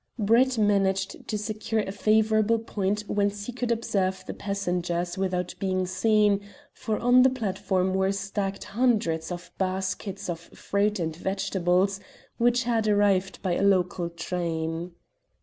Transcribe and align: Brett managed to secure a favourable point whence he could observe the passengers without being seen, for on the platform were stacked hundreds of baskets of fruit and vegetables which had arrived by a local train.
Brett 0.17 0.57
managed 0.57 1.27
to 1.27 1.37
secure 1.37 1.81
a 1.81 1.91
favourable 1.91 2.57
point 2.57 3.01
whence 3.01 3.45
he 3.45 3.51
could 3.51 3.71
observe 3.71 4.23
the 4.25 4.33
passengers 4.33 5.15
without 5.15 5.53
being 5.59 5.85
seen, 5.85 6.41
for 6.73 6.97
on 6.97 7.21
the 7.21 7.29
platform 7.29 7.93
were 7.93 8.11
stacked 8.11 8.63
hundreds 8.63 9.31
of 9.31 9.51
baskets 9.59 10.27
of 10.27 10.39
fruit 10.39 10.97
and 10.97 11.15
vegetables 11.15 11.99
which 12.39 12.63
had 12.63 12.87
arrived 12.87 13.43
by 13.43 13.53
a 13.53 13.61
local 13.61 14.09
train. 14.09 14.93